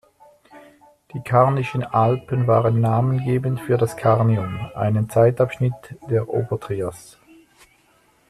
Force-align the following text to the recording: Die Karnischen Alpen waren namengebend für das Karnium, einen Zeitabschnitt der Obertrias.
Die 1.13 1.21
Karnischen 1.21 1.83
Alpen 1.83 2.47
waren 2.47 2.81
namengebend 2.81 3.59
für 3.61 3.77
das 3.77 3.95
Karnium, 3.97 4.59
einen 4.73 5.11
Zeitabschnitt 5.11 5.95
der 6.09 6.27
Obertrias. 6.27 7.19